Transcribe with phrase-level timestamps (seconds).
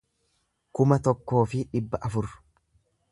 [0.79, 2.31] kuma tokkoo fi dhibba afur